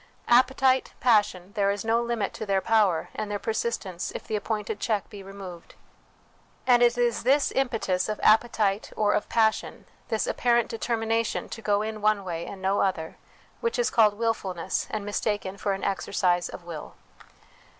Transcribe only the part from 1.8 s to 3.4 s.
no limit to their power and their